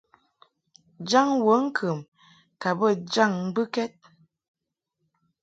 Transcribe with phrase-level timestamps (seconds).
[1.09, 1.99] Jaŋ wəŋkəm
[2.61, 3.91] ka bə jaŋ mbɨkɛd.